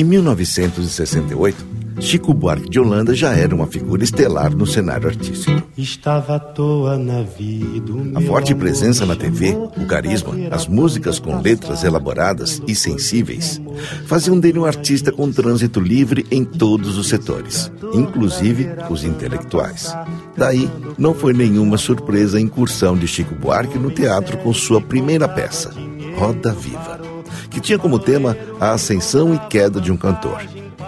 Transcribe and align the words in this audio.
Em 0.00 0.04
1968, 0.04 1.66
Chico 2.00 2.32
Buarque 2.32 2.70
de 2.70 2.80
Holanda 2.80 3.14
já 3.14 3.34
era 3.34 3.54
uma 3.54 3.66
figura 3.66 4.02
estelar 4.02 4.56
no 4.56 4.66
cenário 4.66 5.06
artístico. 5.06 5.62
Estava 5.76 6.36
à 6.36 6.38
toa 6.38 6.96
na 6.96 7.20
vida. 7.20 7.92
A 8.14 8.22
forte 8.22 8.54
presença 8.54 9.04
na 9.04 9.14
TV, 9.14 9.54
o 9.76 9.86
carisma, 9.86 10.32
as 10.50 10.66
músicas 10.66 11.18
com 11.18 11.38
letras 11.42 11.84
elaboradas 11.84 12.62
e 12.66 12.74
sensíveis, 12.74 13.60
faziam 14.06 14.40
dele 14.40 14.58
um 14.58 14.64
artista 14.64 15.12
com 15.12 15.30
trânsito 15.30 15.80
livre 15.80 16.24
em 16.30 16.46
todos 16.46 16.96
os 16.96 17.06
setores, 17.06 17.70
inclusive 17.92 18.70
os 18.88 19.04
intelectuais. 19.04 19.94
Daí, 20.34 20.66
não 20.96 21.12
foi 21.12 21.34
nenhuma 21.34 21.76
surpresa 21.76 22.38
a 22.38 22.40
incursão 22.40 22.96
de 22.96 23.06
Chico 23.06 23.34
Buarque 23.34 23.78
no 23.78 23.90
teatro 23.90 24.38
com 24.38 24.54
sua 24.54 24.80
primeira 24.80 25.28
peça, 25.28 25.70
Roda 26.16 26.54
Viva 26.54 27.19
que 27.50 27.60
tinha 27.60 27.78
como 27.78 27.98
tema 27.98 28.36
a 28.58 28.72
ascensão 28.72 29.34
e 29.34 29.38
queda 29.48 29.80
de 29.80 29.90
um 29.90 29.96
cantor. 29.96 30.40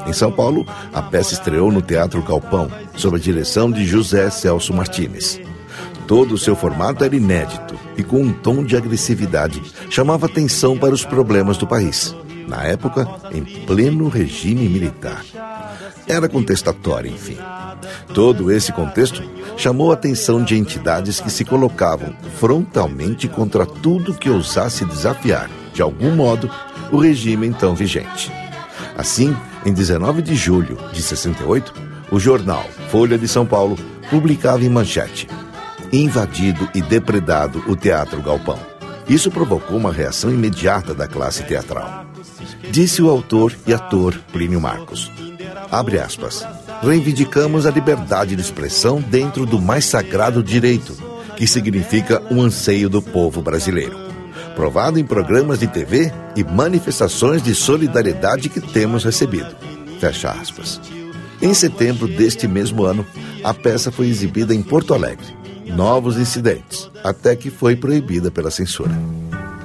Em 0.06 0.12
São 0.12 0.32
Paulo, 0.32 0.66
a 0.92 1.02
peça 1.02 1.34
estreou 1.34 1.70
no 1.70 1.82
Teatro 1.82 2.22
Calpão, 2.22 2.70
sob 2.96 3.16
a 3.16 3.20
direção 3.20 3.70
de 3.70 3.84
José 3.84 4.30
Celso 4.30 4.72
Martínez. 4.72 5.40
Todo 6.06 6.34
o 6.34 6.38
seu 6.38 6.56
formato 6.56 7.04
era 7.04 7.14
inédito 7.14 7.76
e 7.96 8.02
com 8.02 8.20
um 8.20 8.32
tom 8.32 8.64
de 8.64 8.76
agressividade 8.76 9.62
chamava 9.88 10.26
atenção 10.26 10.76
para 10.76 10.92
os 10.92 11.04
problemas 11.04 11.56
do 11.56 11.66
país, 11.66 12.14
na 12.48 12.64
época 12.64 13.06
em 13.32 13.44
pleno 13.44 14.08
regime 14.08 14.68
militar. 14.68 15.24
Era 16.06 16.28
contestatória, 16.28 17.08
enfim. 17.08 17.38
Todo 18.12 18.50
esse 18.50 18.72
contexto 18.72 19.22
chamou 19.56 19.92
a 19.92 19.94
atenção 19.94 20.42
de 20.42 20.56
entidades 20.56 21.20
que 21.20 21.30
se 21.30 21.44
colocavam 21.44 22.14
frontalmente 22.38 23.28
contra 23.28 23.64
tudo 23.64 24.14
que 24.14 24.28
ousasse 24.28 24.84
desafiar 24.84 25.48
de 25.72 25.82
algum 25.82 26.14
modo, 26.14 26.50
o 26.90 26.98
regime 26.98 27.46
então 27.46 27.74
vigente. 27.74 28.30
Assim, 28.96 29.36
em 29.64 29.72
19 29.72 30.22
de 30.22 30.34
julho 30.34 30.78
de 30.92 31.02
68, 31.02 31.72
o 32.10 32.20
jornal 32.20 32.64
Folha 32.90 33.16
de 33.16 33.26
São 33.26 33.46
Paulo 33.46 33.78
publicava 34.10 34.64
em 34.64 34.68
manchete: 34.68 35.26
Invadido 35.92 36.68
e 36.74 36.82
depredado 36.82 37.62
o 37.66 37.74
Teatro 37.74 38.20
Galpão. 38.22 38.58
Isso 39.08 39.30
provocou 39.30 39.76
uma 39.76 39.92
reação 39.92 40.30
imediata 40.30 40.94
da 40.94 41.08
classe 41.08 41.42
teatral. 41.44 42.06
Disse 42.70 43.02
o 43.02 43.10
autor 43.10 43.54
e 43.66 43.74
ator 43.74 44.18
Plínio 44.32 44.60
Marcos. 44.60 45.10
Abre 45.70 45.98
aspas. 45.98 46.46
Reivindicamos 46.82 47.66
a 47.66 47.70
liberdade 47.70 48.36
de 48.36 48.42
expressão 48.42 49.00
dentro 49.00 49.46
do 49.46 49.60
mais 49.60 49.84
sagrado 49.84 50.42
direito, 50.42 50.96
que 51.36 51.46
significa 51.46 52.22
o 52.30 52.40
anseio 52.42 52.88
do 52.88 53.00
povo 53.00 53.40
brasileiro 53.40 54.01
provado 54.52 54.98
em 54.98 55.04
programas 55.04 55.58
de 55.58 55.66
TV 55.66 56.12
e 56.36 56.44
manifestações 56.44 57.42
de 57.42 57.54
solidariedade 57.54 58.48
que 58.48 58.60
temos 58.60 59.04
recebido. 59.04 59.54
Fecha 59.98 60.30
aspas. 60.30 60.80
Em 61.40 61.52
setembro 61.54 62.06
deste 62.06 62.46
mesmo 62.46 62.84
ano, 62.84 63.04
a 63.42 63.52
peça 63.52 63.90
foi 63.90 64.08
exibida 64.08 64.54
em 64.54 64.62
Porto 64.62 64.94
Alegre. 64.94 65.26
Novos 65.66 66.16
incidentes, 66.16 66.90
até 67.02 67.34
que 67.34 67.50
foi 67.50 67.74
proibida 67.74 68.30
pela 68.30 68.50
censura. 68.50 68.92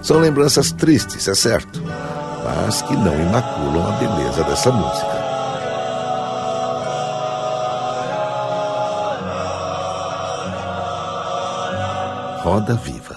São 0.02 0.20
lembranças 0.20 0.72
tristes, 0.72 1.28
é 1.28 1.36
certo, 1.36 1.82
mas 2.44 2.82
que 2.82 2.96
não 2.96 3.14
imaculam 3.14 3.88
a 3.88 3.98
beleza 3.98 4.44
dessa 4.44 4.72
música. 4.72 5.18
Roda 12.44 12.76
Viva 12.76 13.17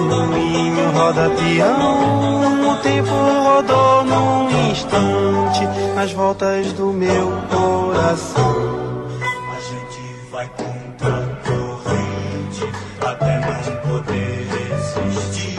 Moinho, 0.00 0.92
roda 0.92 1.28
peão, 1.30 2.70
o 2.70 2.76
tempo 2.76 3.10
rodou 3.10 4.04
num 4.04 4.70
instante 4.70 5.66
nas 5.94 6.12
voltas 6.12 6.72
do 6.74 6.92
meu 6.92 7.32
coração. 7.50 9.08
A 9.20 9.60
gente 9.60 10.00
vai 10.30 10.48
contra 10.48 11.38
corrente 11.44 12.68
até 13.00 13.40
não 13.40 13.90
poder 13.90 14.46
resistir. 14.46 15.58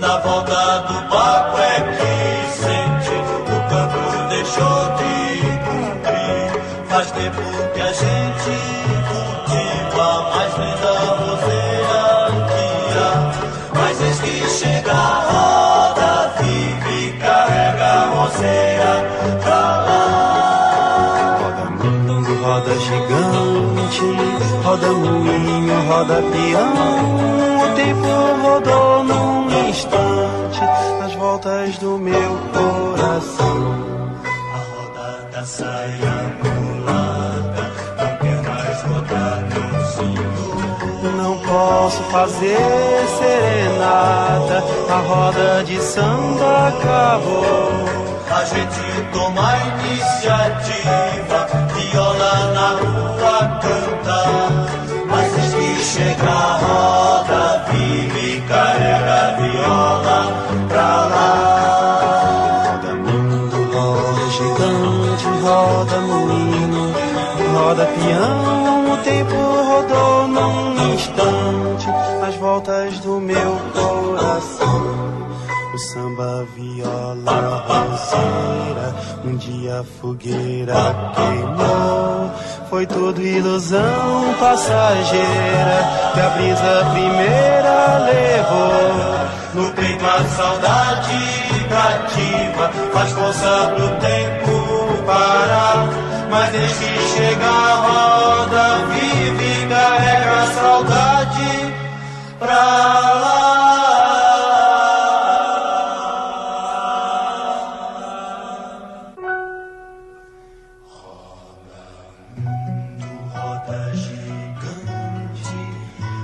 Na 0.00 0.18
volta 0.18 0.78
do 0.80 1.08
barco 1.08 1.58
é 1.58 1.80
que 1.96 2.12
sente 2.52 3.14
o 3.42 3.58
campo 3.70 4.28
deixou 4.28 4.80
de 4.96 5.14
cumprir. 5.64 6.62
Faz 6.88 7.10
tempo 7.12 7.42
que 7.72 7.80
a 7.80 7.92
gente 7.92 8.95
chega 14.56 14.92
a 14.92 14.94
roda 15.30 16.32
vive 16.38 17.08
e 17.08 17.12
carrega 17.18 17.84
a 17.84 18.06
roceira 18.14 18.92
pra 19.42 19.62
lá. 19.86 21.38
Roda 21.42 21.64
mundo, 21.70 22.24
roda 22.42 22.74
gigante, 22.86 24.06
roda 24.64 24.88
moinho, 24.92 25.78
roda 25.88 26.22
peão. 26.32 26.74
O 27.64 27.66
tempo 27.74 28.10
rodou 28.42 29.04
num 29.04 29.68
instante 29.68 30.62
nas 31.00 31.12
voltas 31.14 31.76
do 31.78 31.98
meu 31.98 32.38
coração. 32.54 33.58
A 34.24 34.58
roda 34.72 35.08
da 35.32 35.44
saia 35.44 36.16
mulata 36.42 37.64
não 37.98 38.10
quer 38.20 38.38
mais 38.48 38.78
rodar 38.84 39.38
no 39.52 39.62
cinto. 39.92 40.46
Não 41.18 41.34
posso 41.40 42.02
fazer 42.04 42.56
serenata, 43.18 44.35
a 44.96 45.00
roda 45.00 45.64
de 45.64 45.78
samba 45.80 46.68
acabou. 46.68 47.84
A 48.30 48.44
gente 48.44 49.10
toma 49.12 49.52
a 49.52 49.56
iniciativa, 49.84 51.38
viola 51.74 52.52
na 52.54 52.68
rua 52.80 53.60
canta. 53.60 54.20
Mas 55.08 55.32
diz 55.34 55.54
que 55.54 55.84
chega 55.84 56.30
a 56.30 56.56
roda 56.56 57.05
do 73.00 73.20
meu 73.20 73.60
coração. 73.72 74.86
O 75.74 75.78
samba, 75.78 76.46
viola, 76.56 77.64
roseira, 77.68 78.94
um 79.24 79.36
dia 79.36 79.80
a 79.80 79.84
fogueira 79.84 80.74
queimou. 81.14 82.30
Foi 82.70 82.86
tudo 82.86 83.20
ilusão 83.20 84.34
passageira 84.40 86.12
que 86.14 86.20
a 86.20 86.28
brisa 86.30 86.90
primeira 86.92 87.98
levou. 87.98 89.26
No 89.54 89.70
peito 89.72 90.04
a 90.04 90.24
saudade 90.36 91.46
cativa, 91.68 92.70
faz 92.92 93.12
força 93.12 93.72
pro 93.74 93.88
tempo 94.00 95.02
parar. 95.06 95.88
Mas 96.30 96.50
desde 96.50 96.84
que 96.84 97.00
chega 97.16 97.46
a 97.46 97.74
roda 97.74 98.86
vive 98.86 99.05
pra 102.38 102.54
lá. 102.54 103.46
roda 113.32 113.94
gigante, 113.94 115.58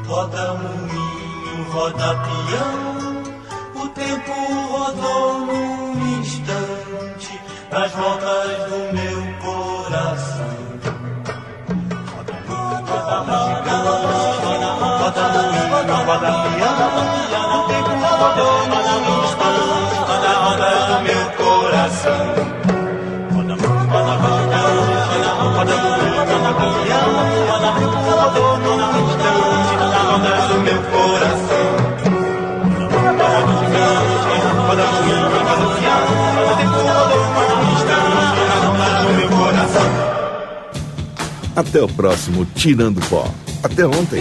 roda 0.06 0.54
moinho, 0.54 1.70
roda 1.72 2.14
peão. 2.24 3.82
O 3.82 3.88
tempo 3.88 4.32
rodou 4.70 5.40
num 5.40 6.20
instante, 6.20 7.40
nas 7.70 7.92
voltas 7.92 8.70
do 8.70 8.92
meu 8.92 9.31
Até 41.62 41.80
o 41.80 41.86
próximo 41.86 42.44
Tirando 42.56 43.00
Pó. 43.08 43.24
Até 43.62 43.86
ontem. 43.86 44.20